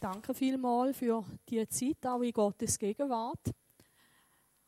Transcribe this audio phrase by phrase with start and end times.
[0.00, 3.52] Danke vielmals für die Zeit auch in Gottes Gegenwart.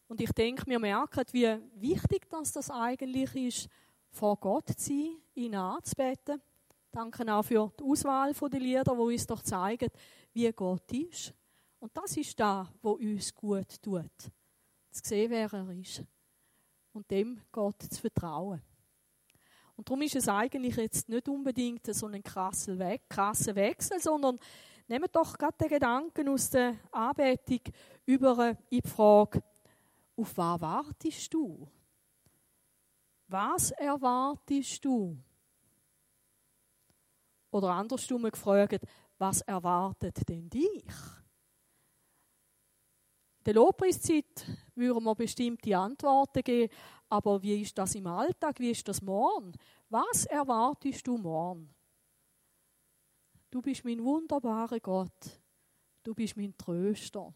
[0.07, 3.69] Und ich denke, wir merken, wie wichtig das, das eigentlich ist,
[4.11, 6.43] vor Gott zu sein, ihn anzubeten.
[6.91, 9.89] Danke auch für die Auswahl der Lieder, die uns doch zeigen,
[10.35, 11.33] wie Gott ist.
[11.81, 14.13] Und das ist da, wo uns gut tut.
[14.91, 16.05] Zu sehen, wer er ist.
[16.93, 18.61] Und dem Gott zu vertrauen.
[19.77, 24.39] Und darum ist es eigentlich jetzt nicht unbedingt so ein krasser Wechsel, sondern
[24.93, 27.61] nehmt doch gerade den Gedanken aus der Anbetung
[28.05, 29.43] über in die Frage,
[30.17, 31.67] auf was wartest du?
[33.29, 35.17] Was erwartest du?
[37.51, 38.85] Oder andersrum gefragt,
[39.17, 40.85] was erwartet denn dich?
[43.39, 46.73] In der Lobpreiszeit würden wir bestimmte Antworten geben,
[47.09, 48.61] aber wie ist das im Alltag?
[48.61, 49.53] Wie ist das morgen?
[49.89, 51.75] Was erwartest du morgen?
[53.53, 55.43] Du bist mein wunderbarer Gott.
[56.03, 57.35] Du bist mein Tröster.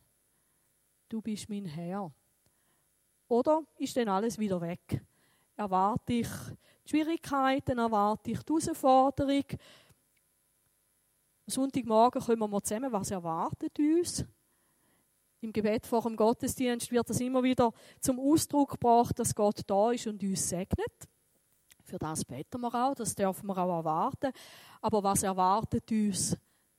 [1.10, 2.10] Du bist mein Herr.
[3.28, 5.04] Oder ist denn alles wieder weg?
[5.56, 6.28] Erwarte ich
[6.86, 9.44] die Schwierigkeiten, erwarte ich die Herausforderung?
[9.50, 14.24] Am Sonntagmorgen kommen wir zusammen, was erwartet uns?
[15.42, 19.90] Im Gebet vor dem Gottesdienst wird das immer wieder zum Ausdruck gebracht, dass Gott da
[19.90, 21.08] ist und uns segnet.
[21.86, 24.32] Für das beten wir auch, das dürfen wir auch erwarten.
[24.80, 26.36] Aber was erwartet uns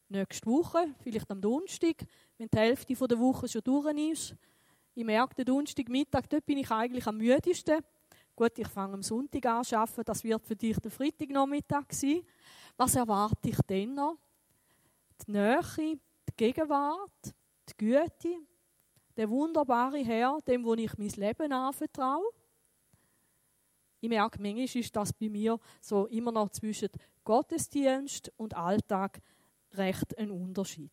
[0.10, 2.06] nächste Woche, vielleicht am Donnerstag,
[2.38, 4.36] wenn die Hälfte der Woche schon durch ist?
[4.94, 7.82] Ich merke, den Donnerstagmittag, dort bin ich eigentlich am müdesten.
[8.36, 12.24] Gut, ich fange am Sonntag an zu arbeiten, das wird für dich der Freitagnachmittag sein.
[12.76, 14.18] Was erwarte ich denn noch?
[15.26, 17.34] Die Nähe, die Gegenwart,
[17.70, 18.42] die Güte,
[19.16, 22.30] der wunderbare Herr, dem, wo ich mein Leben anvertraue.
[24.00, 26.90] Ich merke, manchmal ist das bei mir so immer noch zwischen
[27.24, 29.22] Gottesdienst und Alltag
[29.74, 30.92] recht ein Unterschied.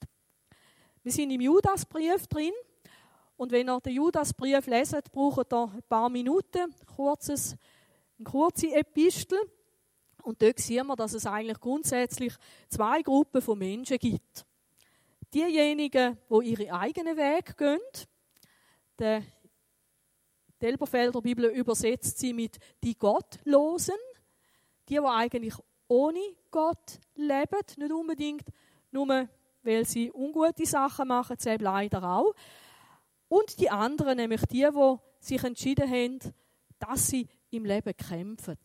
[1.03, 2.53] Wir sind im Judasbrief drin
[3.37, 7.57] und wenn ihr den Judasbrief leset, braucht ihr ein paar Minuten, kurzes,
[8.19, 9.39] eine kurze Epistel.
[10.23, 12.33] Und dort sehen wir, dass es eigentlich grundsätzlich
[12.71, 14.47] zwei Gruppen von Menschen gibt.
[15.35, 17.81] Diejenigen, die ihre eigenen Wege gehen,
[18.99, 19.23] der
[20.65, 23.95] die Elberfelder Bibel übersetzt sie mit die Gottlosen,
[24.89, 25.55] die, die eigentlich
[25.89, 26.21] ohne
[26.51, 28.49] Gott leben, nicht unbedingt
[28.91, 29.29] nur,
[29.63, 32.35] weil sie ungute Sachen machen, sie leider auch.
[33.29, 36.19] Und die anderen, nämlich die, die sich entschieden haben,
[36.79, 38.57] dass sie im Leben kämpfen.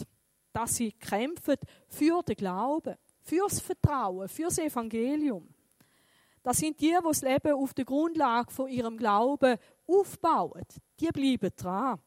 [0.53, 1.57] Dass sie kämpfen
[1.89, 5.53] für den Glauben, fürs Vertrauen, fürs Evangelium.
[6.43, 9.57] Das sind die, die das Leben auf der Grundlage von ihrem Glauben
[9.89, 10.65] aufbauen.
[10.99, 11.99] Die bleiben dran.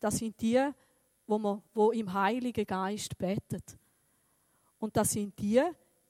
[0.00, 0.62] Das sind die,
[1.26, 3.76] wo, man, wo im Heiligen Geist betet.
[4.78, 5.62] Und das sind die,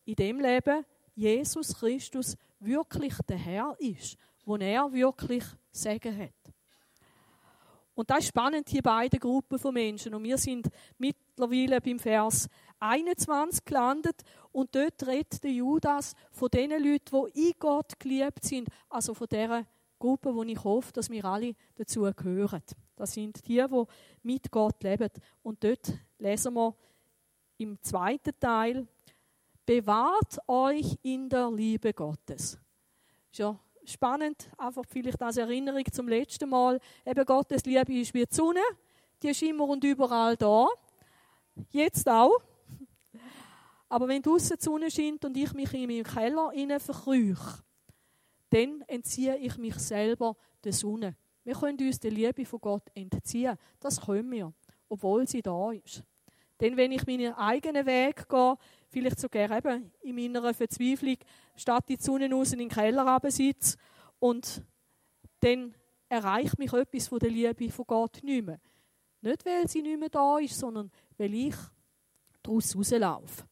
[0.04, 6.30] in dem Leben Jesus Christus wirklich der Herr ist, wo er wirklich Segen hat.
[7.94, 10.14] Und das ist spannend, die beiden Gruppen von Menschen.
[10.14, 10.68] Und wir sind
[10.98, 12.46] mittlerweile beim Vers
[12.78, 14.22] 21 gelandet
[14.52, 19.26] und dort redet der Judas von den Leuten, die in Gott geliebt sind, also von
[19.28, 19.64] der
[19.98, 22.62] Gruppe, wo ich hoffe, dass wir alle dazu gehören.
[22.94, 23.84] Das sind die, die
[24.22, 25.10] mit Gott leben.
[25.42, 26.74] Und dort lesen wir
[27.58, 28.86] im zweiten Teil,
[29.64, 32.58] bewahrt euch in der Liebe Gottes.
[33.30, 36.80] Ist ja spannend, einfach vielleicht als Erinnerung zum letzten Mal.
[37.04, 38.62] Eben Gottes Liebe ist wie die Sonne,
[39.22, 40.68] die ist immer und überall da.
[41.70, 42.40] Jetzt auch.
[43.88, 47.62] Aber wenn draußen die Sonne scheint und ich mich in meinen Keller verkrüche,
[48.50, 51.16] dann entziehe ich mich selber der Sonne.
[51.44, 53.56] Wir können uns der Liebe von Gott entziehen.
[53.78, 54.52] Das können wir,
[54.88, 56.02] obwohl sie da ist.
[56.60, 58.56] Denn wenn ich meinen eigenen Weg gehe,
[58.88, 61.18] vielleicht sogar eben in meiner Verzweiflung,
[61.54, 63.76] statt die Sonne raus in den Keller sitze
[64.18, 64.64] und
[65.40, 65.74] dann
[66.08, 68.60] erreicht mich etwas von der Liebe von Gott nicht mehr.
[69.20, 71.56] Nicht, weil sie nicht mehr da ist, sondern weil ich
[72.42, 73.44] daraus rauslaufe.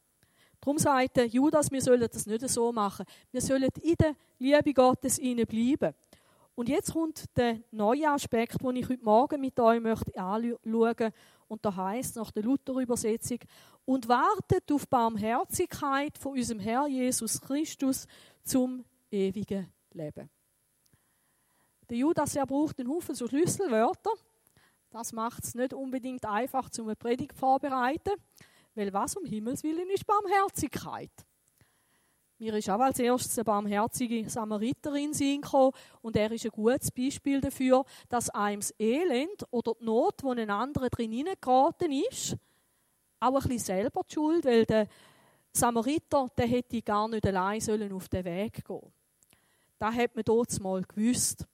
[0.65, 3.05] Darum sagt Judas, wir sollen das nicht so machen.
[3.31, 5.93] Wir sollen in der Liebe Gottes bleiben.
[6.55, 11.11] Und jetzt kommt der neue Aspekt, den ich heute Morgen mit euch möchte anschauen
[11.47, 13.37] Und da heißt nach der Luther-Übersetzung,
[13.85, 18.07] und wartet auf Barmherzigkeit von unserem Herr Jesus Christus
[18.43, 20.31] zum ewigen Leben.
[21.87, 24.09] Der Judas er braucht einen Haufen so Schlüsselwörter.
[24.89, 28.13] Das macht es nicht unbedingt einfach, zum eine Predigt vorbereiten.
[28.75, 31.11] Weil was um Himmels Willen ist Barmherzigkeit?
[32.37, 37.39] Mir ist auch als erstes eine barmherzige Samariterin gekommen und er ist ein gutes Beispiel
[37.39, 42.35] dafür, dass einem das Elend oder die Not, wo ein anderer drin geraten ist,
[43.21, 44.89] auch ein bisschen selber die Schuld, weil der
[45.53, 48.91] Samariter, der hätte gar nicht allein sollen auf den Weg gehen.
[49.79, 51.47] Da hat man dort mal gewusst,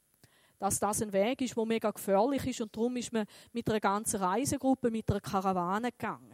[0.57, 3.79] dass das ein Weg ist, der mega gefährlich ist und darum ist man mit einer
[3.79, 6.30] ganzen Reisegruppe, mit einer Karawane gegangen.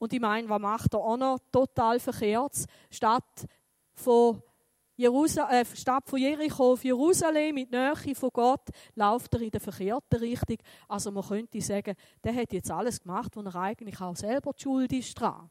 [0.00, 2.64] Und ich meine, was macht er auch noch total verkehrt?
[2.90, 3.46] Statt
[3.92, 4.42] von,
[4.96, 9.60] Jerusal äh, Stadt von Jericho auf Jerusalem mit Nähe von Gott, läuft er in der
[9.60, 10.56] verkehrten Richtung.
[10.88, 11.94] Also man könnte sagen,
[12.24, 15.50] der hat jetzt alles gemacht, wo er eigentlich auch selber die Schuld ist dran.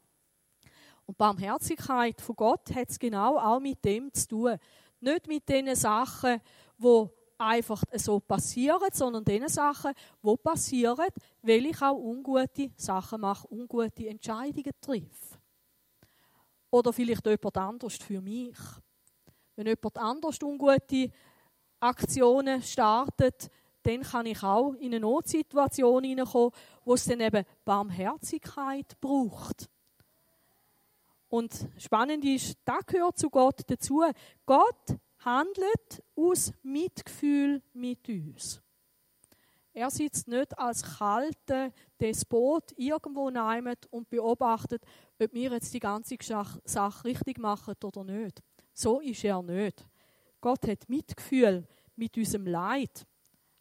[1.06, 4.56] Und Barmherzigkeit von Gott hat es genau auch mit dem zu tun.
[4.98, 6.40] Nicht mit den Sachen,
[6.76, 7.08] die
[7.40, 9.92] einfach so passieren, sondern den Sachen,
[10.22, 11.06] die passieren,
[11.42, 15.38] weil ich auch ungute Sachen mache, ungute Entscheidungen treffe.
[16.70, 18.56] Oder vielleicht jemand anders für mich.
[19.56, 21.10] Wenn jemand anders ungute
[21.80, 23.50] Aktionen startet,
[23.82, 26.52] dann kann ich auch in eine Notsituation hineinkommen,
[26.84, 29.68] wo es dann eben Barmherzigkeit braucht.
[31.28, 34.04] Und spannend ist, da gehört zu Gott dazu.
[34.44, 38.60] Gott handelt aus Mitgefühl mit uns.
[39.72, 44.82] Er sitzt nicht als kalter Despot irgendwo neimet und beobachtet,
[45.20, 46.16] ob wir jetzt die ganze
[46.64, 48.42] Sache richtig machen oder nicht.
[48.72, 49.86] So ist er nicht.
[50.40, 53.06] Gott hat Mitgefühl mit unserem Leid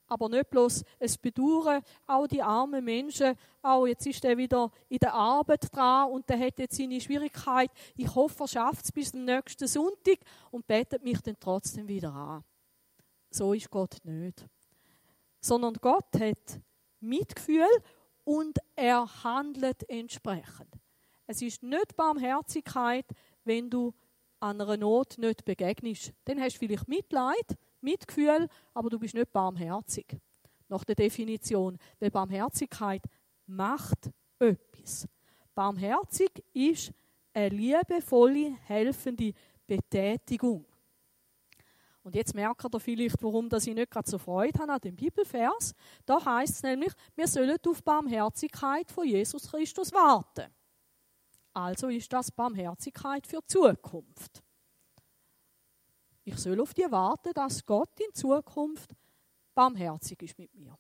[0.10, 4.98] aber nicht bloß es Bedauern, auch die armen Menschen, auch jetzt ist er wieder in
[4.98, 7.72] der Arbeit dran und der hat jetzt seine Schwierigkeit.
[7.96, 10.18] Ich hoffe, er schafft es bis zum nächsten Sonntag
[10.52, 12.44] und betet mich dann trotzdem wieder an.
[13.30, 14.46] So ist Gott nicht.
[15.40, 16.60] Sondern Gott hat
[17.00, 17.68] Mitgefühl
[18.24, 20.74] und er handelt entsprechend.
[21.28, 23.06] Es ist nicht Barmherzigkeit,
[23.44, 23.94] wenn du
[24.40, 26.14] einer Not nicht begegnest.
[26.26, 30.18] Dann hast du vielleicht Mitleid, Mitgefühl, aber du bist nicht barmherzig.
[30.68, 31.78] Nach der Definition.
[32.00, 33.02] Weil Barmherzigkeit
[33.48, 34.10] macht
[34.40, 35.08] etwas.
[35.56, 36.92] Barmherzig ist
[37.34, 39.34] eine liebevolle, helfende
[39.66, 40.66] Betätigung.
[42.04, 45.74] Und jetzt merkt ihr vielleicht, warum ich nicht gerade so Freude habe an dem Bibelvers.
[46.06, 50.48] Da heißt es nämlich, wir sollen auf Barmherzigkeit von Jesus Christus warten.
[51.54, 54.44] Also ist das Barmherzigkeit für die Zukunft.
[56.24, 58.96] Ich soll auf die warten, dass Gott in Zukunft
[59.56, 60.78] barmherzig ist mit mir.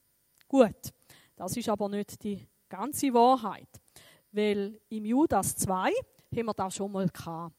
[0.47, 0.93] Gut,
[1.35, 3.69] das ist aber nicht die ganze Wahrheit.
[4.31, 5.91] Weil im Judas 2
[6.35, 7.55] haben wir das schon mal gehabt.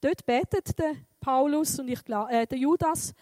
[0.00, 3.14] Dort betet der Paulus und ich äh, der Judas,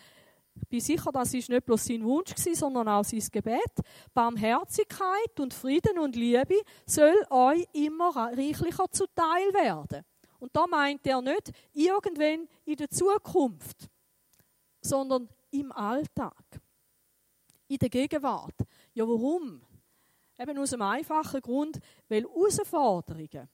[0.55, 3.73] ich bin sicher, das ist nicht bloß sein Wunsch gewesen, sondern auch sein Gebet.
[4.13, 10.05] Barmherzigkeit und Frieden und Liebe soll euch immer reichlicher zuteil werden.
[10.39, 13.89] Und da meint er nicht irgendwann in der Zukunft,
[14.81, 16.61] sondern im Alltag,
[17.69, 18.57] in der Gegenwart.
[18.93, 19.63] Ja, warum?
[20.39, 21.79] Eben aus einem einfachen Grund,
[22.09, 23.49] weil Herausforderungen,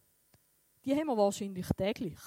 [0.85, 2.19] die haben wir wahrscheinlich täglich.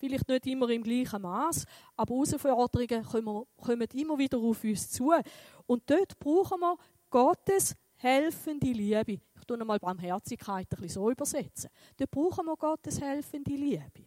[0.00, 1.64] Vielleicht nicht immer im gleichen Maß,
[1.96, 5.12] aber Herausforderungen kommen, kommen immer wieder auf uns zu.
[5.66, 6.76] Und dort brauchen wir
[7.10, 9.20] Gottes helfende Liebe
[9.56, 11.70] tue mal Barmherzigkeit ein bisschen so übersetzen.
[11.96, 14.06] Da brauchen wir Gottes helfende Liebe.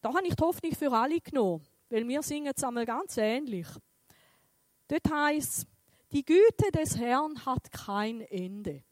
[0.00, 3.66] Da habe ich die Hoffnung für alle genommen, weil wir singen es einmal ganz ähnlich.
[4.86, 5.66] Dort heißt es,
[6.12, 8.82] die Güte des Herrn hat kein Ende.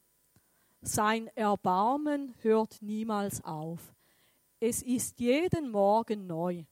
[0.82, 3.94] Sein Erbarmen hört niemals auf.
[4.60, 6.64] Es ist jeden Morgen neu.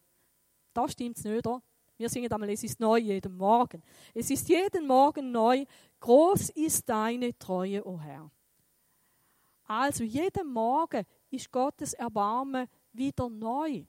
[0.72, 1.62] Da stimmt es nicht, oder?
[1.96, 3.82] Wir singen einmal, es ist neu jeden Morgen.
[4.12, 5.64] Es ist jeden Morgen neu.
[6.00, 8.30] Groß ist deine Treue, o oh Herr.
[9.64, 13.84] Also jeden Morgen ist Gottes Erbarmen wieder neu.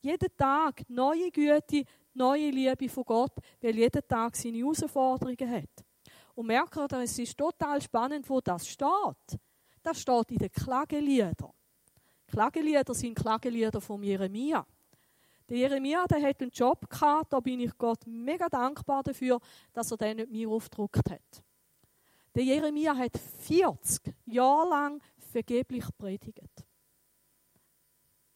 [0.00, 5.85] Jeden Tag neue Güte, neue Liebe von Gott, weil jeden Tag seine Herausforderungen hat.
[6.36, 9.40] Und merkt ihr, es ist total spannend, wo das steht.
[9.82, 11.52] Das steht in den Klageliedern.
[12.26, 14.66] Klagelieder sind Klagelieder von Jeremia.
[15.48, 19.40] Der Jeremia, der hat einen Job gehabt, da bin ich Gott mega dankbar dafür,
[19.72, 21.42] dass er den nicht mir aufgedruckt hat.
[22.34, 25.00] Der Jeremia hat 40 Jahre lang
[25.32, 26.65] vergeblich predigt.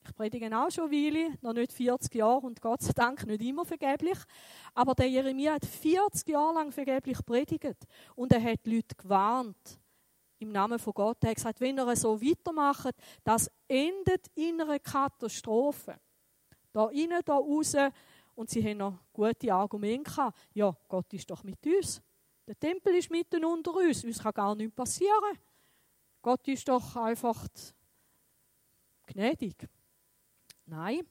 [0.02, 3.64] Ich predige auch schon Weile, noch nicht 40 Jahre und Gott sei Dank nicht immer
[3.64, 4.18] vergeblich.
[4.74, 9.78] Aber der Jeremia hat 40 Jahre lang vergeblich predigt und er hat Leute gewarnt
[10.38, 11.18] im Namen von Gott.
[11.22, 16.00] Er hat gesagt, wenn er so weitermacht, das endet in einer Katastrophe
[16.72, 17.74] da rein, da raus.
[18.34, 20.38] Und sie haben noch gute Argumente gehabt.
[20.54, 22.00] Ja, Gott ist doch mit uns.
[22.46, 24.02] Der Tempel ist mitten unter uns.
[24.04, 25.38] Uns kann gar nichts passieren.
[26.22, 27.46] Gott ist doch einfach
[29.06, 29.68] gnädig.
[30.70, 31.04] Nein.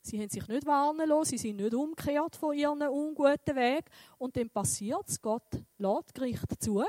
[0.00, 3.84] Sie haben sich nicht warnen lassen, sie sind nicht umgekehrt von ihren unguten Weg.
[4.18, 5.46] Und dann passiert es, Gott
[5.78, 6.82] lässt Gericht zu.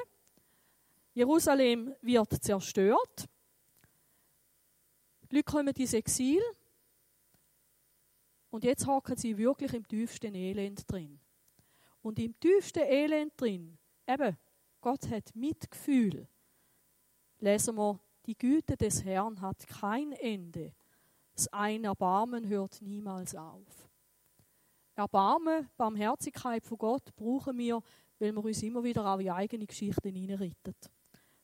[1.13, 3.29] Jerusalem wird zerstört.
[5.29, 6.41] Die Leute kommen ins Exil.
[8.49, 11.19] Und jetzt hocken sie wirklich im tiefsten Elend drin.
[12.01, 14.37] Und im tiefsten Elend drin, eben,
[14.81, 16.27] Gott hat Mitgefühl.
[17.39, 20.73] Lesen wir, die Güte des Herrn hat kein Ende
[21.35, 23.89] das ein Erbarmen hört niemals auf.
[24.95, 27.81] Erbarmen, Barmherzigkeit von Gott brauchen wir,
[28.19, 30.75] weil wir uns immer wieder auch in eigene Geschichten hineinretten.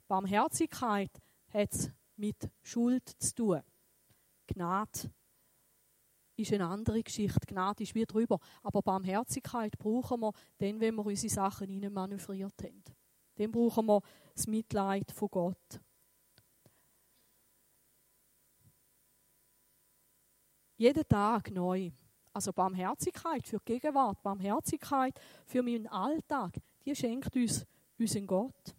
[0.08, 1.12] Barmherzigkeit
[1.51, 3.62] hat es mit Schuld zu tun.
[4.48, 5.12] Gnade
[6.36, 7.46] ist eine andere Geschichte.
[7.48, 8.39] Gnade ist wie drüber.
[8.63, 12.84] Aber Barmherzigkeit brauchen wir dann, wenn wir unsere Sachen hineinmanövriert haben.
[13.36, 14.01] Dann brauchen wir
[14.34, 15.81] das Mitleid von Gott.
[20.79, 21.91] Jeden Tag neu.
[22.31, 26.53] Also Barmherzigkeit für die Gegenwart, Barmherzigkeit für meinen Alltag,
[26.86, 27.65] die schenkt uns
[27.98, 28.75] unseren Gott.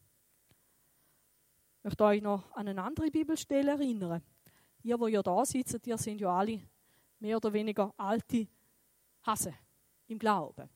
[1.76, 4.22] Ich möchte euch noch an eine andere Bibelstelle erinnern.
[4.82, 6.62] Ihr, wo ihr da sitzt, ihr sind ja alle
[7.18, 8.48] mehr oder weniger alte
[9.22, 9.52] Hasse
[10.08, 10.70] im Glauben.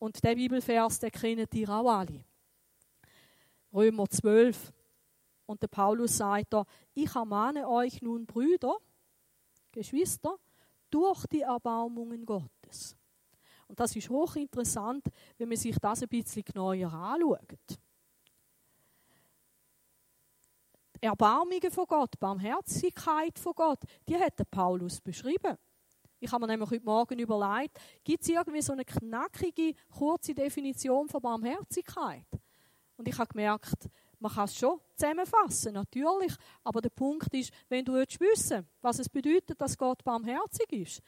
[0.00, 2.24] Und der Bibelvers, den kennen ihr auch alle.
[3.72, 4.72] Römer 12.
[5.46, 8.78] Und der Paulus sagt da, ich ermahne euch nun, Brüder,
[9.74, 10.36] Geschwister,
[10.90, 12.96] durch die Erbarmungen Gottes.
[13.66, 17.78] Und das ist hochinteressant, wenn man sich das ein bisschen genauer anschaut.
[21.02, 25.58] Die Erbarmungen von Gott, Barmherzigkeit von Gott, die hat der Paulus beschrieben.
[26.20, 31.08] Ich habe mir nämlich heute Morgen überlegt, gibt es irgendwie so eine knackige, kurze Definition
[31.08, 32.26] von Barmherzigkeit?
[32.96, 33.90] Und ich habe gemerkt,
[34.24, 36.34] man kann es schon zusammenfassen, natürlich.
[36.62, 41.02] Aber der Punkt ist, wenn du wissen willst, was es bedeutet, dass Gott barmherzig ist,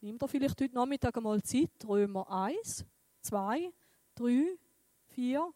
[0.00, 1.70] nimm dir vielleicht heute Nachmittag einmal Zeit.
[1.84, 2.86] Römer 1,
[3.22, 3.72] 2,
[4.14, 4.56] 3,
[5.08, 5.52] 4,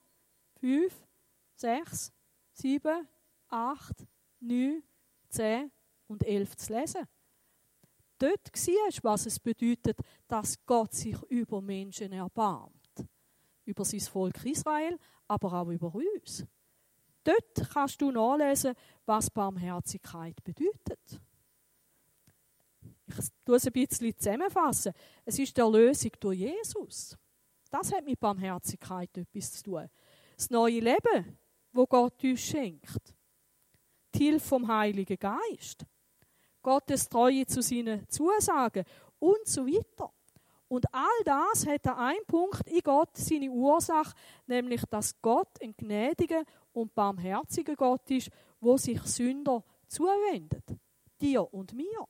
[0.58, 1.06] 5,
[1.54, 2.12] 6,
[2.52, 3.08] 7,
[3.49, 4.06] 8,
[4.40, 4.82] 9,
[5.28, 5.70] 10
[6.08, 7.06] und 11 zu lesen.
[8.18, 12.73] Dort siehst du, was es bedeutet, dass Gott sich über Menschen erbarmt.
[13.64, 16.44] Über sein Volk Israel, aber auch über uns.
[17.26, 21.21] Dort kannst du nachlesen, was Barmherzigkeit bedeutet.
[23.09, 24.92] Ich tue es ein bisschen zusammenfassen.
[25.25, 27.16] Es ist die Erlösung durch Jesus.
[27.68, 29.90] Das hat mit Barmherzigkeit etwas zu tun.
[30.37, 31.37] Das neue Leben,
[31.73, 33.12] wo Gott uns schenkt.
[34.14, 35.85] Die Hilfe vom Heiligen Geist.
[36.62, 38.85] Gottes Treue zu seinen Zusagen
[39.18, 40.12] und so weiter.
[40.68, 44.14] Und all das hat an einem Punkt in Gott seine Ursache,
[44.47, 46.42] nämlich dass Gott ein gnädiger
[46.76, 48.30] und barmherziger Gott ist,
[48.61, 50.76] wo sich Sünder zuwendet.
[51.21, 52.06] Dir und mir.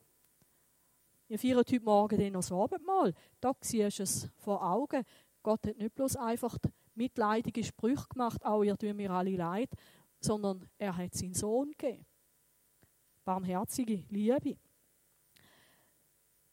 [1.28, 3.14] Wir feiern heute Morgen den das Abendmahl.
[3.40, 5.04] Da siehst du es vor Augen.
[5.42, 6.58] Gott hat nicht bloß einfach
[6.94, 9.70] mitleidige Sprüche gemacht, auch ihr tut mir alle leid,
[10.20, 12.04] sondern er hat seinen Sohn gegeben.
[13.24, 14.58] Barmherzige Liebe.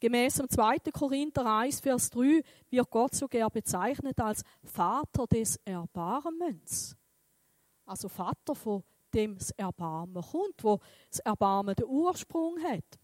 [0.00, 0.78] Gemäß dem 2.
[0.92, 6.96] Korinther 1, Vers 3 wird Gott sogar bezeichnet als Vater des Erbarmens.
[7.84, 12.98] Also Vater, von dem das Erbarmen kommt, wo das Erbarmen den Ursprung hat.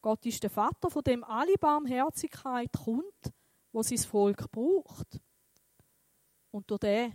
[0.00, 3.32] Gott ist der Vater, von dem alle Barmherzigkeit kommt,
[3.72, 5.20] wo sein Volk braucht.
[6.50, 7.14] Und durch den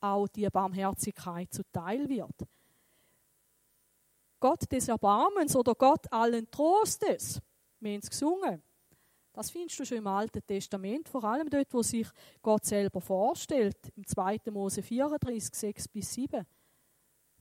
[0.00, 2.46] auch die Barmherzigkeit zuteil wird.
[4.38, 7.40] Gott des Erbarmens oder Gott allen Trostes
[7.80, 8.62] wir haben es gesungen.
[9.36, 12.08] Das findest du schon im Alten Testament, vor allem dort, wo sich
[12.40, 14.40] Gott selber vorstellt, im 2.
[14.50, 16.42] Mose 34, 6 bis 7.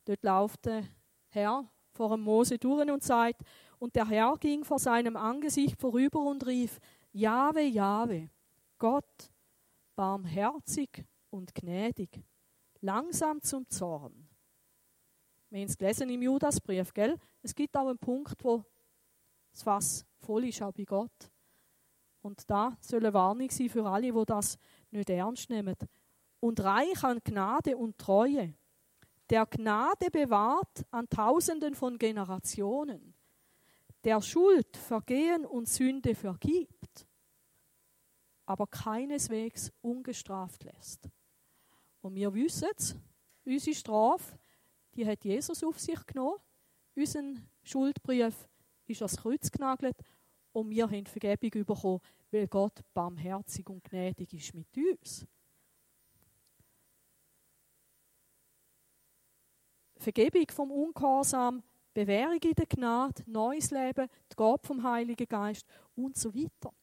[0.04, 0.84] Dort läuft der
[1.30, 3.44] Herr vor dem Mose durch und sagt,
[3.80, 6.82] und der Herr ging vor seinem Angesicht vorüber und rief,
[7.14, 8.30] Jahwe, Jahwe,
[8.78, 9.32] Gott,
[9.96, 12.22] barmherzig und gnädig,
[12.82, 14.28] langsam zum Zorn.
[15.50, 17.18] Wir haben es gelesen im Judasbrief, gell?
[17.42, 18.66] Es gibt auch einen Punkt, wo
[19.54, 21.32] das Fass voll ist, auch bei Gott.
[22.26, 24.58] Und da soll eine Warnung sein für alle, die das
[24.90, 25.76] nicht ernst nehmen.
[26.40, 28.56] Und reich an Gnade und Treue.
[29.30, 33.14] Der Gnade bewahrt an Tausenden von Generationen.
[34.04, 37.06] Der Schuld, Vergehen und Sünde vergibt,
[38.48, 41.08] aber keineswegs ungestraft lässt.
[42.02, 42.96] Und wir wissen es,
[43.46, 44.40] unsere Strafe,
[44.96, 46.40] die hat Jesus auf sich genommen.
[46.96, 48.48] Unseren Schuldbrief
[48.88, 49.96] ist ans Kreuz genagelt
[50.56, 52.00] und wir haben Vergebung bekommen,
[52.32, 55.28] weil Gott barmherzig und gnädig ist mit uns.
[59.98, 61.62] Vergebung vom Ungehorsam
[61.94, 66.74] Bewährung in der Gnade, neues Leben, die Gabe vom Heiligen Geist und so weiter.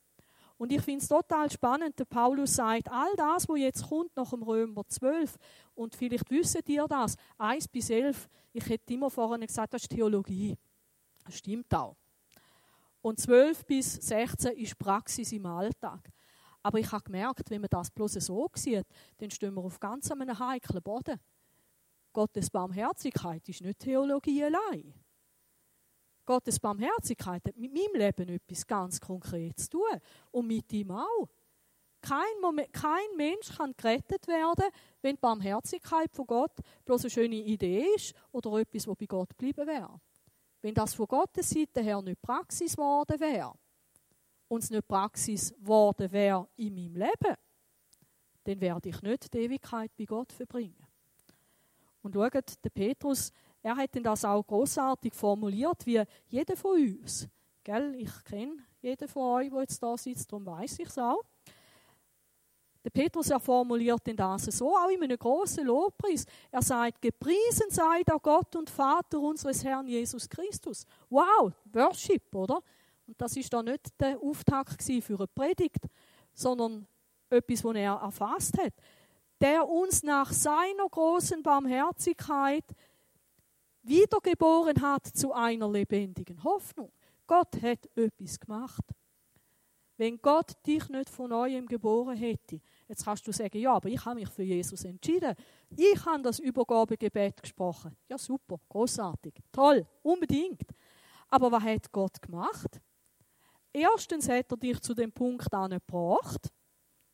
[0.57, 4.31] Und ich finde es total spannend, der Paulus sagt, all das, was jetzt kommt nach
[4.31, 5.37] dem Römer 12,
[5.75, 9.89] und vielleicht wissen ihr das, 1 bis 11, ich hätte immer vorhin gesagt, das ist
[9.89, 10.57] Theologie.
[11.25, 11.97] Das stimmt auch.
[13.03, 16.09] Und 12 bis 16 ist Praxis im Alltag.
[16.63, 18.87] Aber ich habe gemerkt, wenn man das bloß so sieht,
[19.19, 21.19] dann stehen wir auf ganz einem heiklen Boden.
[22.13, 24.95] Gottes Barmherzigkeit ist nicht Theologie allein.
[26.25, 30.01] Gottes Barmherzigkeit hat mit meinem Leben etwas ganz Konkretes zu tun.
[30.31, 31.29] Und mit ihm auch.
[32.01, 34.65] Kein, Moment, kein Mensch kann gerettet werden,
[35.03, 36.53] wenn die Barmherzigkeit von Gott
[36.85, 40.01] bloß eine schöne Idee ist oder etwas, was bei Gott geblieben wäre.
[40.63, 43.53] Wenn das von Gottes Seite her nicht Praxis geworden wäre
[44.49, 47.37] und es nicht Praxis geworden wäre in meinem Leben,
[48.45, 50.87] dann werde ich nicht die Ewigkeit bei Gott verbringen.
[52.03, 57.29] Und schaut, der Petrus, er hat das auch großartig formuliert, wie jeder von uns.
[57.63, 57.95] Gell?
[57.97, 61.23] Ich kenne jeden von euch, der jetzt da sitzt, darum weiß ich es auch.
[62.85, 66.25] Der Petrus er formuliert denn das so, auch in einem großen Lobpreis.
[66.51, 70.85] Er sagt, gepriesen sei der Gott und Vater unseres Herrn Jesus Christus.
[71.09, 72.61] Wow, Worship, oder?
[73.07, 75.87] Und das ist da nicht der Auftakt für eine Predigt,
[76.33, 76.87] sondern
[77.31, 78.75] etwas, was er erfasst hat.
[79.41, 82.65] Der uns nach seiner großen Barmherzigkeit
[83.83, 86.93] wiedergeboren hat zu einer lebendigen Hoffnung.
[87.27, 88.85] Gott hat etwas gemacht.
[90.03, 94.05] Wenn Gott dich nicht von neuem geboren hätte, jetzt kannst du sagen, ja, aber ich
[94.05, 95.33] habe mich für Jesus entschieden.
[95.77, 97.97] Ich habe das Übergabegebet gesprochen.
[98.09, 100.65] Ja, super, großartig, toll, unbedingt.
[101.29, 102.81] Aber was hat Gott gemacht?
[103.73, 106.51] Erstens hat er dich zu dem Punkt angebracht.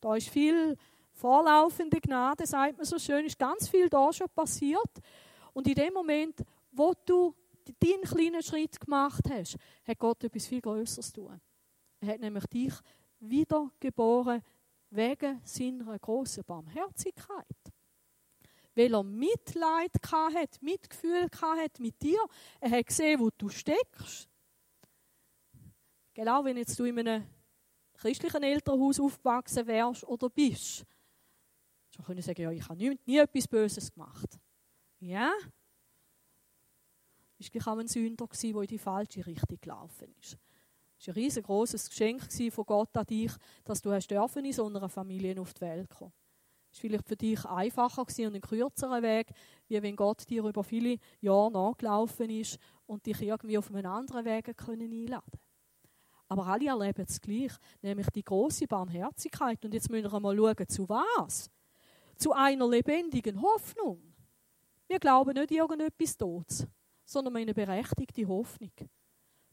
[0.01, 0.75] Da ist viel
[1.11, 4.99] vorlaufende Gnade, sagt man so schön, ist ganz viel da schon passiert.
[5.53, 7.35] Und in dem Moment, wo du
[7.79, 11.39] deinen kleinen Schritt gemacht hast, hat Gott etwas viel Größeres tun.
[11.99, 12.73] Er hat nämlich dich
[13.19, 14.43] wiedergeboren
[14.89, 17.45] wegen seiner großen Barmherzigkeit.
[18.75, 22.19] Weil er Mitleid hat, Mitgefühl hat mit dir.
[22.59, 24.29] Er hat gesehen, wo du steckst.
[26.13, 27.27] Genau, wenn jetzt du in einem
[27.93, 30.85] christlichen Elternhaus aufgewachsen wärst oder bist,
[31.95, 34.39] dann können sagen, ja, ich habe nie, nie etwas Böses gemacht.
[34.99, 35.33] Ja,
[37.37, 40.37] ist gleich auch ein Sünder der in die falsche Richtung gelaufen ist.
[40.99, 43.31] Es war ein riesengroßes Geschenk von Gott an dich,
[43.63, 46.11] dass du hast in so einer Familie auf die Welt kommen.
[46.71, 49.31] Es war vielleicht für dich einfacher und ein kürzerer Weg,
[49.67, 54.25] wie wenn Gott dir über viele Jahre nachgelaufen ist und dich irgendwie auf einen anderen
[54.25, 55.39] Weg können einladen
[56.27, 59.63] Aber alle erleben es gleich, nämlich die große Barmherzigkeit.
[59.63, 61.49] Und jetzt müssen wir mal schauen, zu was?
[62.17, 64.13] Zu einer lebendigen Hoffnung.
[64.87, 66.67] Wir glauben nicht irgendetwas Todes
[67.09, 68.71] sondern eine berechtigte Hoffnung.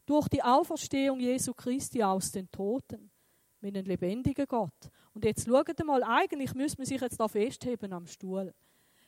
[0.07, 3.11] Durch die Auferstehung Jesu Christi aus den Toten.
[3.59, 4.89] Mit einem lebendigen Gott.
[5.13, 8.53] Und jetzt schaut mal, eigentlich müsste man sich jetzt da festheben am Stuhl.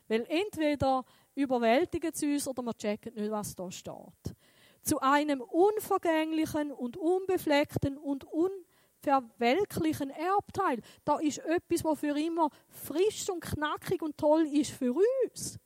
[0.09, 4.35] Weil entweder überwältigen sie uns oder wir checken nicht, was da steht.
[4.81, 10.81] Zu einem unvergänglichen und unbefleckten und unverwelklichen Erbteil.
[11.05, 15.57] Da ist etwas, was für immer frisch und knackig und toll ist für uns.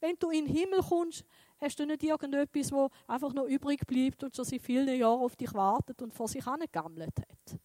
[0.00, 1.24] Wenn du in den Himmel kommst,
[1.62, 5.36] hast du nicht irgendetwas, wo einfach noch übrig bleibt und schon seit vielen Jahren auf
[5.36, 7.60] dich wartet und vor sich angegammelt hat.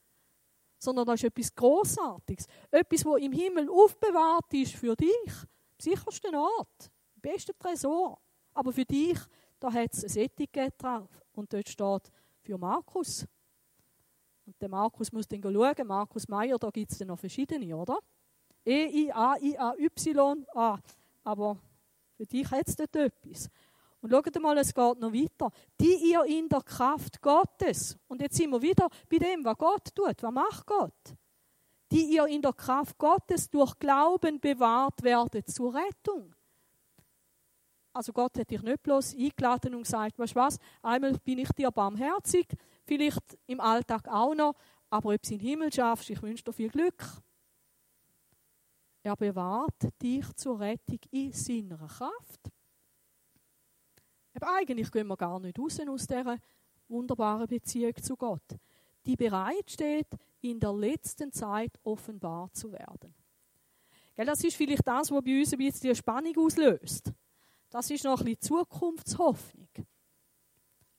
[0.79, 2.45] Sondern das ist etwas Großartiges.
[2.69, 5.31] Etwas, wo im Himmel aufbewahrt ist für dich.
[5.31, 6.91] Am sichersten Ort.
[7.15, 8.19] Im besten Tresor.
[8.53, 9.17] Aber für dich,
[9.60, 11.10] da hat es ein Etikett drauf.
[11.33, 13.25] Und dort steht für Markus.
[14.45, 15.88] Und der Markus muss dann schauen.
[15.88, 17.97] Markus Meyer, da gibt es noch verschiedene, oder?
[18.63, 20.77] E, I, A, I, A, Y, A.
[21.23, 21.57] Aber
[22.15, 23.49] für dich hat es dort etwas.
[24.08, 25.52] Und schaut mal, es geht noch weiter.
[25.80, 27.98] Die ihr in der Kraft Gottes.
[28.08, 30.24] Und jetzt sind wir wieder bei dem, was Gott tut.
[30.24, 31.15] Was macht Gott?
[31.91, 36.34] Die ihr in der Kraft Gottes durch Glauben bewahrt werdet zur Rettung.
[37.91, 41.50] Also Gott hat dich nicht bloß eingeladen und gesagt, weißt du was, einmal bin ich
[41.50, 42.48] dir barmherzig,
[42.86, 44.54] vielleicht im Alltag auch noch,
[44.89, 47.04] aber ob du in den Himmel schaffst, ich wünsche dir viel Glück.
[49.02, 52.52] Er bewahrt dich zur Rettung in seiner Kraft.
[54.39, 56.38] Aber eigentlich gehen wir gar nicht raus aus dieser
[56.88, 58.56] wunderbaren Beziehung zu Gott,
[59.06, 60.08] die bereit steht,
[60.41, 63.13] in der letzten Zeit offenbar zu werden.
[64.15, 67.12] Das ist vielleicht das, was bei uns ein bisschen die Spannung auslöst.
[67.69, 69.69] Das ist noch ein bisschen Zukunftshoffnung.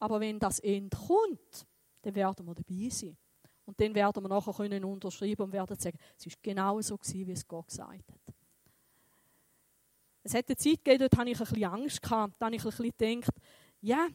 [0.00, 1.66] Aber wenn das Ende kommt,
[2.02, 3.16] dann werden wir dabei sein.
[3.64, 7.26] Und dann werden wir nachher können unterschreiben und werden sagen, es ist genau so gewesen,
[7.26, 8.27] wie es Gott gesagt hat.
[10.28, 12.02] Es hat eine Zeit gegeben, dort hatte ich ein bisschen Angst.
[12.02, 12.34] Gehabt.
[12.38, 13.32] Da habe ich ein bisschen gedacht,
[13.80, 14.08] ja,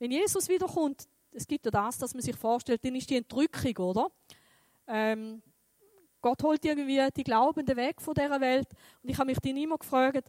[0.00, 3.76] Wenn Jesus wiederkommt, es gibt ja das, dass man sich vorstellt, dann ist die Entrückung,
[3.86, 4.10] oder?
[4.88, 5.40] Ähm,
[6.20, 8.66] Gott holt irgendwie die Glaubenden weg von dieser Welt.
[9.04, 10.28] Und ich habe mich dann immer gefragt,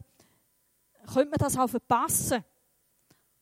[1.12, 2.44] könnte man das auch verpassen?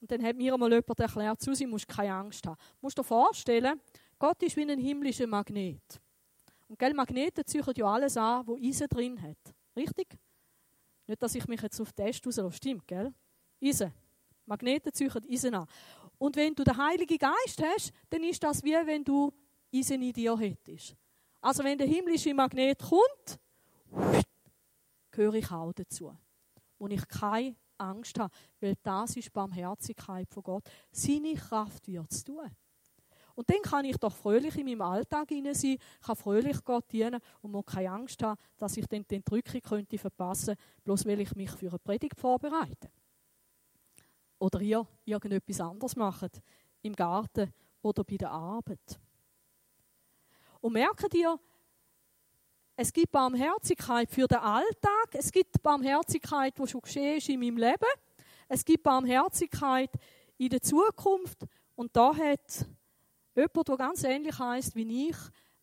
[0.00, 2.56] Und dann hat mir einmal jemand erklärt, Susi, musst keine Angst haben.
[2.56, 3.78] Du musst dir vorstellen,
[4.18, 6.00] Gott ist wie ein himmlischer Magnet.
[6.68, 9.54] Und gell, Magneten ziehen ja alles an, wo Eisen drin hat.
[9.76, 10.16] Richtig?
[11.07, 12.57] Nicht, dass ich mich jetzt auf den Test rauslasse.
[12.57, 13.12] Stimmt, gell?
[13.62, 13.92] Eisen.
[14.45, 15.66] Magneten ziehen Eisen an.
[16.19, 19.33] Und wenn du den Heiligen Geist hast, dann ist das wie wenn du
[19.75, 20.97] Eisen in dir hättest.
[21.40, 23.38] Also wenn der himmlische Magnet kommt,
[25.11, 26.16] gehöre ich auch dazu.
[26.79, 30.64] Wo ich keine Angst habe, weil das ist Barmherzigkeit von Gott.
[30.90, 32.51] Seine Kraft wird es tun.
[33.37, 37.53] Und dann kann ich doch fröhlich in meinem Alltag sein, kann fröhlich Gott dienen und
[37.53, 41.51] muss keine Angst haben, dass ich dann die Entrückung könnte verpassen, bloß weil ich mich
[41.51, 42.90] für eine Predigt vorbereite.
[44.38, 46.40] Oder ihr irgendetwas anderes macht,
[46.81, 48.99] im Garten oder bei der Arbeit.
[50.62, 51.38] Und merkt ihr,
[52.75, 57.59] es gibt Barmherzigkeit für den Alltag, es gibt Barmherzigkeit, die schon geschehen ist in meinem
[57.59, 57.87] Leben,
[58.49, 59.90] es gibt Barmherzigkeit
[60.38, 62.66] in der Zukunft und da hat
[63.37, 65.16] Jemand, der ganz ähnlich heißt wie ich,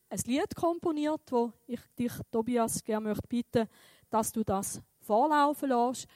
[0.10, 3.68] ein Lied komponiert, wo ich dich, Tobias, gerne möchte bitten,
[4.12, 6.08] dass du das vorlaufen lässt.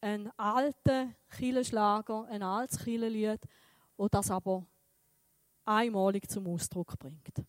[0.00, 3.40] Ein alter Killenschlager, ein altes Killenlied,
[3.96, 4.66] wo das aber
[5.64, 7.44] einmalig zum Ausdruck bringt.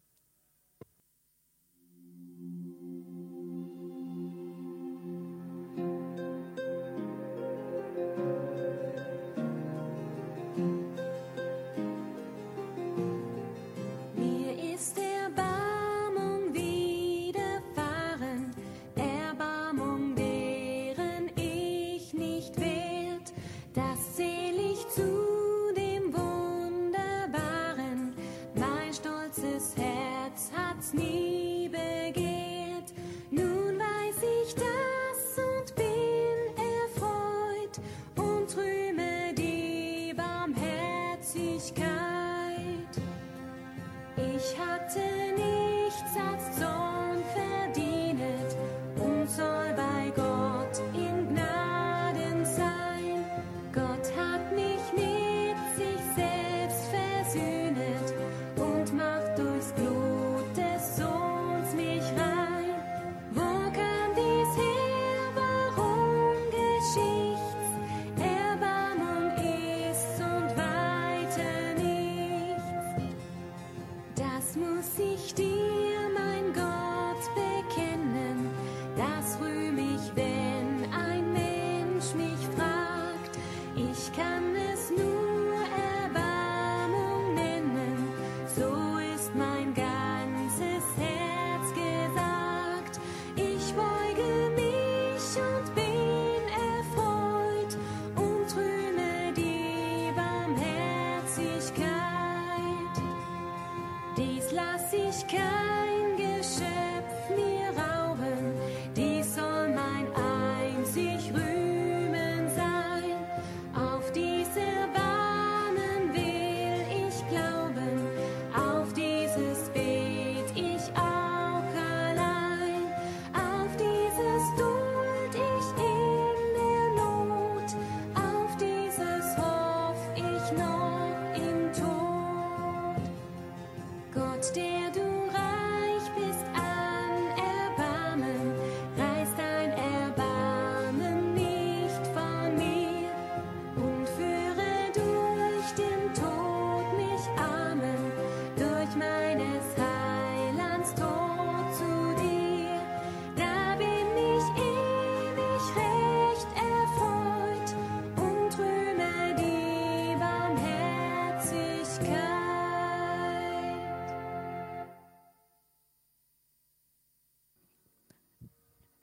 [30.91, 31.20] sneeze.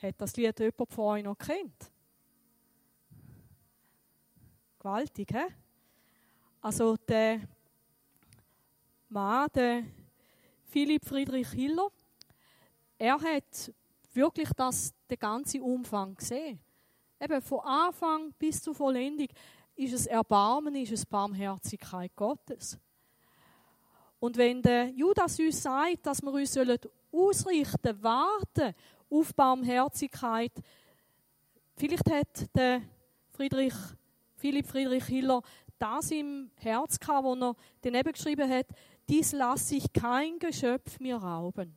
[0.00, 1.90] Hat das Lied jemand von euch noch kennt?
[4.78, 5.46] Gewaltig, hä?
[6.60, 7.40] Also der
[9.08, 9.84] Mann, der
[10.64, 11.88] Philipp Friedrich Hiller,
[12.96, 13.72] er hat
[14.12, 16.60] wirklich das, den ganzen Umfang gesehen.
[17.20, 19.28] Eben von Anfang bis zur Vollendung
[19.74, 22.78] ist es Erbarmen, ist es Barmherzigkeit Gottes.
[24.20, 26.58] Und wenn der Judas uns sagt, dass wir uns
[27.12, 28.74] ausrichten, warten
[29.10, 30.52] auf Barmherzigkeit.
[31.76, 32.82] Vielleicht hat der
[33.30, 33.74] Friedrich
[34.36, 35.42] Philipp Friedrich Hiller
[35.78, 38.66] das im Herz gehabt, wo er daneben geschrieben hat,
[39.08, 41.76] dies lasse ich kein Geschöpf mir rauben.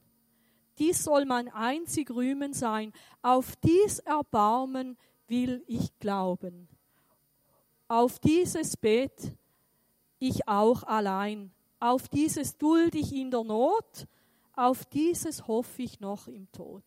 [0.77, 2.91] Dies soll mein einzig Rühmen sein.
[3.21, 6.67] Auf dies Erbarmen will ich glauben.
[7.88, 9.38] Auf dieses Bett
[10.19, 11.51] ich auch allein.
[11.82, 14.08] Auf dieses duld ich in der Not.
[14.56, 16.84] Auf dieses hoffe ich noch im Tod.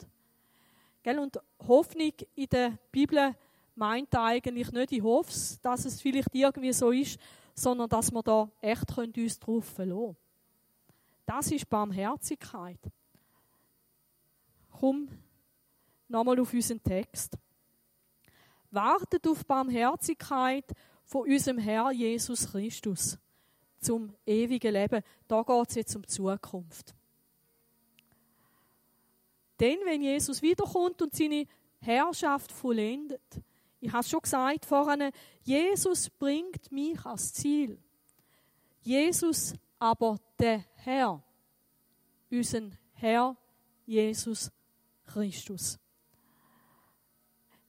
[1.03, 1.19] Gell?
[1.19, 3.35] Und Hoffnung in der Bibel
[3.75, 7.19] meint eigentlich nicht, ich hoffe dass es vielleicht irgendwie so ist,
[7.57, 10.17] sondern dass wir da echt uns drauf verlassen können.
[11.27, 12.79] Das ist Barmherzigkeit.
[14.71, 15.09] Komm
[16.07, 17.37] nochmal auf unseren Text.
[18.71, 20.71] Wartet auf Barmherzigkeit
[21.05, 23.19] von unserem Herr Jesus Christus
[23.85, 25.03] zum ewigen Leben.
[25.29, 26.95] Da geht es jetzt um die Zukunft.
[29.61, 31.47] Denn wenn Jesus wiederkommt und seine
[31.81, 33.41] Herrschaft vollendet,
[33.81, 35.11] ich habe es schon gesagt vorhin,
[35.43, 37.79] Jesus bringt mich ans Ziel.
[38.81, 41.23] Jesus aber der Herr,
[42.31, 43.37] unser Herr
[43.85, 44.51] Jesus
[45.07, 45.79] Christus.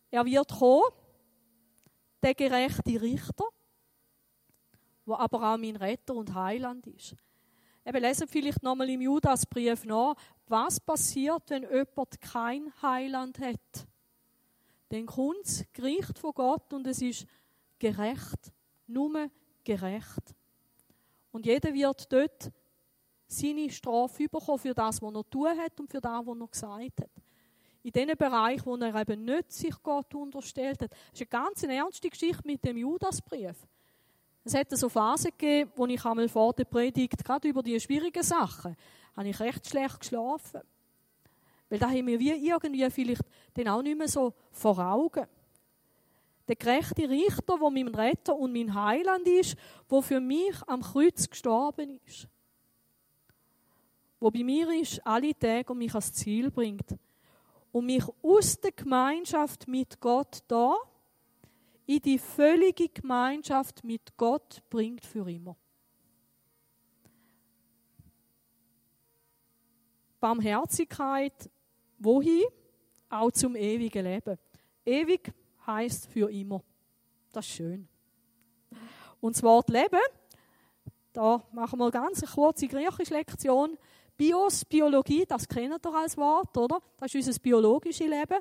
[0.10, 0.92] Er wird kommen,
[2.22, 3.46] der gerechte Richter,
[5.06, 7.16] wo aber auch mein Retter und Heiland ist.
[7.86, 10.16] Eben lesen vielleicht nochmal im Judasbrief nach,
[10.48, 13.88] was passiert, wenn jemand kein Heiland hat.
[14.90, 17.28] Dann kommt das Gericht von Gott und es ist
[17.78, 18.52] gerecht.
[18.88, 19.30] Nur
[19.64, 20.36] gerecht.
[21.32, 22.52] Und jeder wird dort
[23.28, 27.02] seine Strafe bekommen für das, was er tun hat und für das, was er gesagt
[27.02, 27.12] hat.
[27.84, 30.92] In dem Bereich, wo er eben nicht sich Gott unterstellt hat.
[30.92, 33.68] Das ist eine ganz ernste Geschichte mit dem Judasbrief.
[34.48, 38.22] Es hat so Phasen gegeben, wo ich einmal vor der Predigt, gerade über die schwierigen
[38.22, 38.78] Sachen,
[39.18, 40.62] habe ich recht schlecht geschlafen.
[41.68, 43.24] Weil da haben wir wie irgendwie vielleicht
[43.58, 45.26] den auch nicht mehr so vor Augen.
[46.48, 49.56] Der gerechte Richter, wo mein Retter und mein Heiland ist,
[49.90, 52.28] wo für mich am Kreuz gestorben ist.
[54.20, 56.96] Wo bei mir ist, alle Tage und mich ans Ziel bringt.
[57.72, 60.76] Und mich aus der Gemeinschaft mit Gott da
[61.86, 65.56] in die völlige Gemeinschaft mit Gott bringt für immer.
[70.20, 71.50] Barmherzigkeit
[72.00, 72.44] Wohin?
[73.10, 74.38] Auch zum ewigen Leben.
[74.86, 75.32] Ewig
[75.66, 76.62] heißt für immer.
[77.32, 77.88] Das ist schön.
[79.22, 80.02] Und das Wort Leben,
[81.14, 83.78] da machen wir ganz eine kurze griechische Lektion.
[84.18, 86.80] Bios, Biologie, das kennt ihr als Wort, oder?
[86.98, 88.40] Das ist unser biologisches Leben.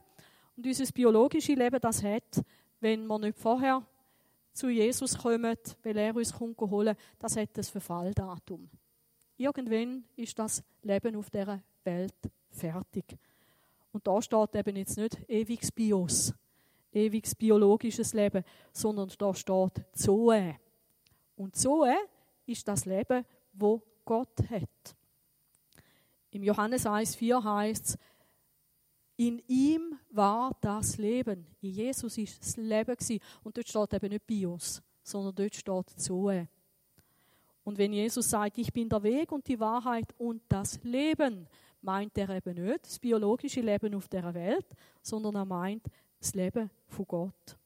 [0.57, 2.43] Und unser biologisches Leben, das hat,
[2.85, 3.83] wenn wir nicht vorher
[4.53, 8.69] zu Jesus kommen, weil er uns kommt holen, das hat das Verfalldatum.
[9.39, 12.15] Irgendwann ist das Leben auf dieser Welt
[12.51, 13.17] fertig.
[13.91, 16.35] Und da steht eben jetzt nicht ewiges Bios,
[16.93, 20.57] ewiges biologisches Leben, sondern da steht Zoe.
[21.37, 21.97] Und Zoe
[22.45, 24.95] ist das Leben, wo Gott hat.
[26.33, 27.99] Im Johannes 1,4 heißt es,
[29.17, 31.47] in ihm war das Leben.
[31.61, 33.21] In Jesus ist das Leben gewesen.
[33.43, 36.49] Und dort steht eben nicht Bios, sondern dort steht Zoe.
[37.63, 41.49] Und wenn Jesus sagt, ich bin der Weg und die Wahrheit und das Leben,
[41.81, 44.67] meint er eben nicht das biologische Leben auf der Welt,
[45.01, 45.87] sondern er meint
[46.19, 47.57] das Leben von Gott.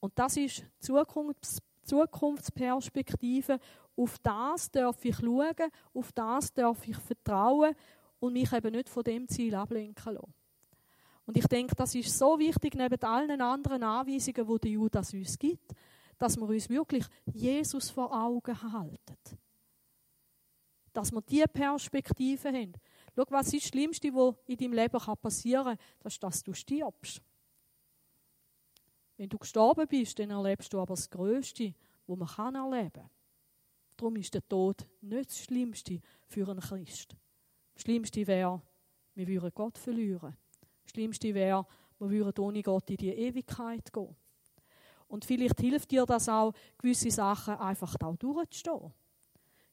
[0.00, 3.60] Und das ist Zukunfts Zukunftsperspektive.
[3.96, 7.74] Auf das darf ich schauen, auf das darf ich vertrauen
[8.24, 10.34] und mich eben nicht von dem Ziel ablenken lassen.
[11.26, 15.38] Und ich denke, das ist so wichtig neben allen anderen Anweisungen, die der Judas uns
[15.38, 15.72] gibt,
[16.18, 19.38] dass wir uns wirklich Jesus vor Augen halten.
[20.92, 22.72] Dass wir diese Perspektive haben.
[23.16, 25.78] Schau, was ist das Schlimmste, was in deinem Leben passieren kann?
[26.00, 27.22] Das ist, dass du stirbst.
[29.16, 31.74] Wenn du gestorben bist, dann erlebst du aber das Größte,
[32.06, 33.10] was man erleben kann.
[33.96, 37.16] Darum ist der Tod nicht das Schlimmste für einen Christ.
[37.74, 38.62] Das Schlimmste wäre,
[39.14, 40.36] wir würden Gott verlieren.
[40.82, 41.66] Das Schlimmste wäre,
[41.98, 44.16] wir würden ohne Gott in die Ewigkeit gehen.
[45.08, 48.92] Und vielleicht hilft dir das auch, gewisse Sachen einfach da durchzustehen.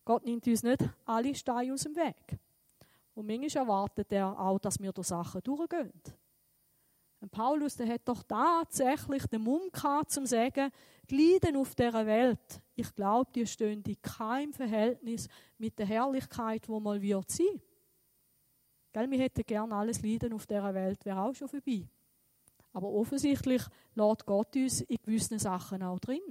[0.03, 2.39] Gott nimmt uns nicht alle Steine aus dem Weg.
[3.13, 5.91] Und manchmal erwartet er auch, dass wir durch Sachen durchgehen.
[7.19, 10.71] Und Paulus der hat doch tatsächlich den Mumm gehabt, zum zu sagen,
[11.07, 15.27] die Leiden auf dieser Welt, ich glaube, die stehen in keinem Verhältnis
[15.59, 17.61] mit der Herrlichkeit, wo mal wird sein.
[18.93, 21.87] Gell, wir hätten gerne alles Leiden auf dieser Welt, wäre auch schon vorbei.
[22.73, 23.63] Aber offensichtlich
[23.95, 26.21] lädt Gott uns in gewissen Sachen auch drin.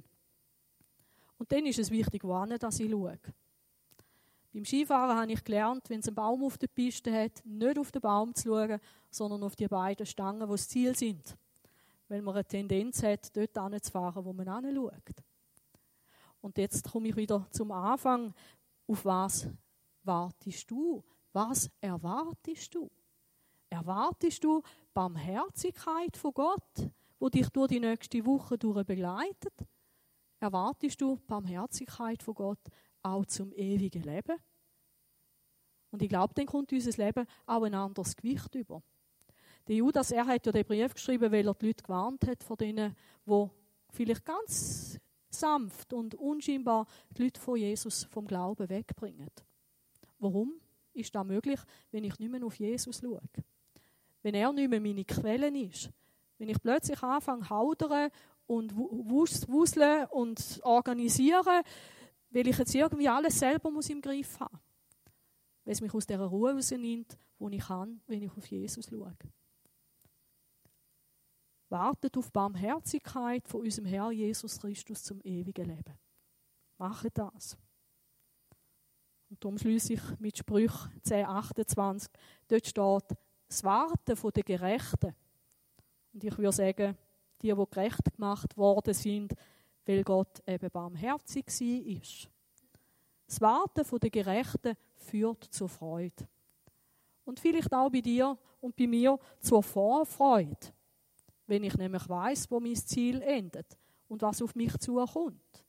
[1.38, 3.18] Und dann ist es wichtig, wohin dass ich schaue.
[4.52, 7.92] Beim Skifahren habe ich gelernt, wenn es einen Baum auf der Piste hat, nicht auf
[7.92, 11.36] den Baum zu schauen, sondern auf die beiden Stangen, die das Ziel sind.
[12.10, 14.92] weil man eine Tendenz hat, dort hinzufahren, wo man hinschaut.
[16.40, 18.34] Und jetzt komme ich wieder zum Anfang.
[18.86, 19.48] Auf was
[20.02, 21.04] wartest du?
[21.32, 22.90] Was erwartest du?
[23.68, 24.62] Erwartest du
[24.92, 29.54] Barmherzigkeit von Gott, wo dich durch die nächste Woche durch begleitet?
[30.40, 32.68] Erwartest du Barmherzigkeit von Gott
[33.02, 34.38] auch zum ewigen Leben?
[35.92, 38.82] Und ich glaube, dann kommt unser Leben auch ein anderes Gewicht über.
[39.68, 42.56] Der Judas, er hat ja den Brief geschrieben, weil er die Leute gewarnt hat von
[42.56, 43.50] denen, wo
[43.90, 49.30] vielleicht ganz sanft und unscheinbar die Leute von Jesus vom Glauben wegbringen.
[50.18, 50.60] Warum
[50.92, 53.22] ist das möglich, wenn ich nicht mehr auf Jesus schaue?
[54.22, 55.90] Wenn er nicht mehr meine Quelle ist?
[56.38, 58.10] Wenn ich plötzlich anfange haudern
[58.46, 61.62] und wuseln und organisieren,
[62.30, 64.62] weil ich jetzt irgendwie alles selber muss im Griff haben muss.
[65.64, 69.16] Weil es mich aus dieser Ruhe rausnimmt, wo ich kann, wenn ich auf Jesus schaue.
[71.68, 75.98] Wartet auf Barmherzigkeit von unserem Herr Jesus Christus zum ewigen Leben.
[76.78, 77.56] Mache das.
[79.30, 82.10] Und darum schließe ich mit Sprüch 10, 28.
[82.48, 85.14] Dort steht, das Warten den Gerechten.
[86.12, 86.98] Und ich würde sagen,
[87.40, 89.34] die, die gerecht gemacht worden sind,
[89.86, 92.30] weil Gott eben barmherzig war.
[93.26, 96.28] Das Warten den Gerechten führt zur Freude.
[97.24, 100.72] Und vielleicht auch bei dir und bei mir zur Vorfreude
[101.50, 103.76] wenn ich nämlich weiß, wo mein Ziel endet
[104.08, 105.64] und was auf mich zukommt.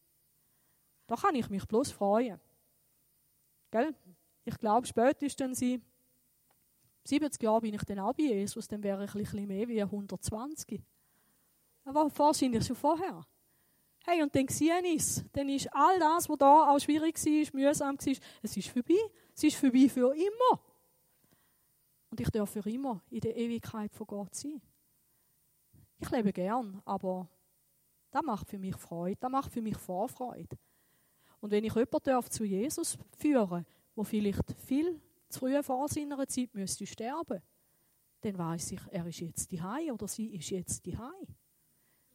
[1.08, 2.40] Da kann ich mich bloß freuen.
[3.72, 3.96] Gell?
[4.44, 5.82] Ich glaube, spätestens in
[7.06, 9.82] 70 Jahren bin ich dann auch bei Jesus, dann wäre ich ein bisschen mehr wie
[9.82, 10.82] 120.
[11.86, 13.26] Aber wahrscheinlich schon vorher.
[14.06, 15.24] Hey, und dann sehe ich es.
[15.32, 18.98] Dann ist all das, was da auch schwierig war, mühsam war, es ist vorbei.
[19.36, 20.62] Es ist vorbei für immer.
[22.10, 24.62] Und ich darf für immer in der Ewigkeit von Gott sein.
[26.00, 27.30] Ich lebe gern, aber
[28.10, 30.58] das macht für mich Freude, das macht für mich Vorfreude.
[31.42, 36.54] Und wenn ich jemanden zu Jesus führen, wo vielleicht viel zu früh vor seiner Zeit
[36.54, 37.42] müsste sterben,
[38.22, 40.98] dann weiß ich, er ist jetzt die oder sie ist jetzt die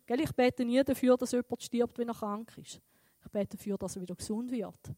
[0.06, 2.80] Gell, ich bete nie dafür, dass jemand stirbt, wenn er krank ist.
[3.24, 4.94] Ich bete dafür, dass er wieder gesund wird.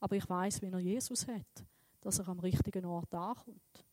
[0.00, 1.64] Aber ich weiß, wenn er Jesus hat,
[2.00, 3.84] dass er am richtigen Ort ankommt.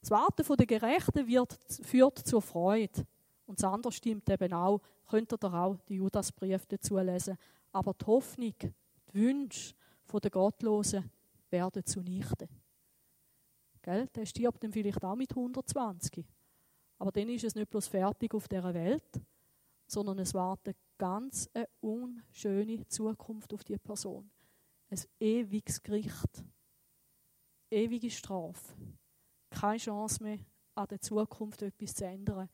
[0.00, 3.06] Das Warten der Gerechten wird, führt zur Freude.
[3.46, 4.80] Und das andere stimmt eben auch.
[5.08, 7.38] Könnt ihr auch den Judasbrief dazu lesen.
[7.74, 8.72] Aber die Hoffnung, die
[9.14, 9.74] Wünsche
[10.22, 11.10] der Gottlosen
[11.50, 12.48] werden zunichte.
[13.82, 14.06] Gell?
[14.14, 16.24] Der stirbt dann vielleicht auch mit 120.
[16.98, 19.20] Aber dann ist es nicht bloß fertig auf dieser Welt,
[19.88, 24.30] sondern es wartet ganz eine unschöne Zukunft auf die Person.
[24.88, 26.44] Ein ewiges Gericht.
[27.70, 28.74] Ewige Strafe
[29.54, 30.38] keine Chance mehr,
[30.74, 32.48] an der Zukunft etwas zu ändern.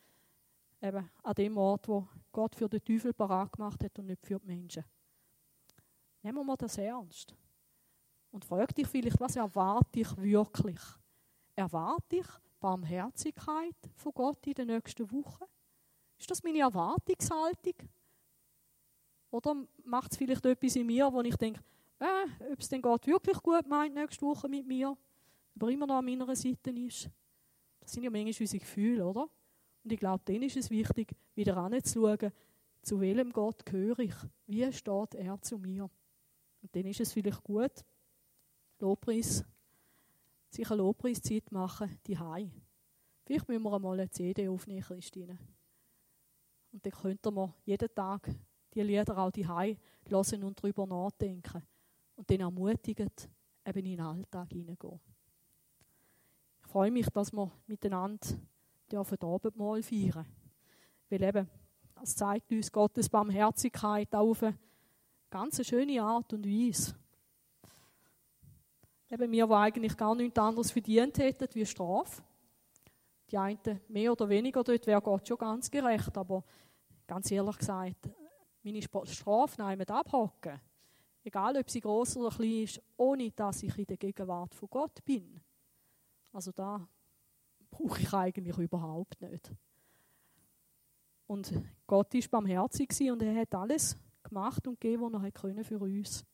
[0.82, 4.38] Eben an dem Ort, wo Gott für den Teufel parat gemacht hat und nicht für
[4.38, 4.84] die Menschen.
[6.22, 7.34] Nehmen wir das ernst.
[8.30, 10.80] Und frag dich vielleicht, was erwarte ich wirklich?
[11.56, 12.26] Erwarte ich
[12.60, 15.44] Barmherzigkeit von Gott in den nächsten Wochen?
[16.18, 17.74] Ist das meine Erwartungshaltung?
[19.30, 21.60] Oder macht es vielleicht etwas in mir, wo ich denke,
[21.98, 24.96] äh, ob es denn Gott wirklich gut meint nächste Woche mit mir?
[25.60, 27.10] aber immer noch an meiner Seite ist.
[27.80, 29.28] Das sind ja manchmal unsere Gefühle, oder?
[29.84, 32.32] Und ich glaube, dann ist es wichtig, wieder anzuschauen,
[32.82, 34.14] zu welchem Gott gehöre ich?
[34.46, 35.90] Wie steht er zu mir?
[36.62, 37.84] Und dann ist es vielleicht gut,
[38.78, 39.44] Lobpreis,
[40.48, 42.50] sich eine Lobpreiszeit machen, die Hai.
[43.24, 45.38] Vielleicht müssen wir einmal eine CD aufnehmen, Christine.
[46.72, 48.28] Und dann könnten wir jeden Tag
[48.74, 49.76] die Lieder auch die Hai
[50.08, 51.62] hören und darüber nachdenken.
[52.16, 53.28] Und dann ermutigend
[53.64, 55.00] eben in den Alltag hineingehen
[56.70, 58.26] freue mich, dass wir miteinander
[58.90, 60.24] dürfen Abendmahl feiern.
[61.08, 61.48] Weil eben,
[61.96, 64.56] das zeigt uns Gottes Barmherzigkeit auf eine
[65.30, 66.94] ganz schöne Art und Weise.
[69.10, 72.22] Eben wir, die eigentlich gar nichts anderes verdient hätten wie Strafe.
[73.30, 76.44] Die einen mehr oder weniger, dort wäre Gott schon ganz gerecht, aber
[77.06, 78.08] ganz ehrlich gesagt,
[78.62, 80.60] meine Strafe nehmen abhocken.
[81.22, 85.04] Egal, ob sie groß oder klein ist, ohne dass ich in der Gegenwart von Gott
[85.04, 85.40] bin.
[86.32, 86.88] Also da
[87.70, 89.52] brauche ich eigentlich überhaupt nicht.
[91.26, 91.52] Und
[91.86, 96.24] Gott ist barmherzig und er hat alles gemacht und gegeben, was er können für uns.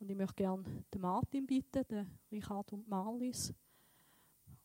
[0.00, 3.52] Und ich möchte gerne den Martin bitten, den Richard und Marlis.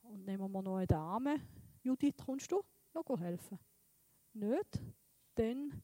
[0.01, 1.41] Und nehmen wir noch eine Dame.
[1.83, 2.63] Judith, kommst du
[2.93, 3.59] noch helfen?
[4.33, 4.81] Nicht?
[5.35, 5.83] Dann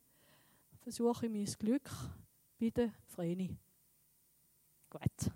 [0.79, 1.89] versuche ich mein Glück
[2.59, 3.55] bei der Vreni.
[4.89, 5.31] Gut.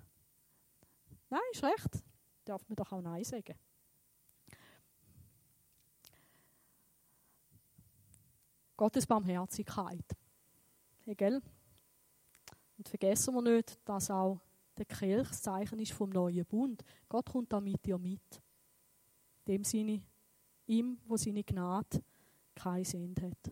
[1.29, 2.03] Nein, ist recht
[2.47, 3.55] darf man doch auch Nein sagen.
[8.75, 10.05] Gottes Barmherzigkeit.
[11.15, 11.41] Gell?
[12.77, 14.39] Und vergessen wir nicht, dass auch
[14.77, 16.83] der Kelch das Zeichen ist vom neuen Bund.
[17.09, 18.21] Gott kommt da mit dir mit.
[19.45, 20.03] In dem Sinne,
[20.67, 22.03] ihm, wo seine Gnade
[22.53, 23.51] kein Sinn hat.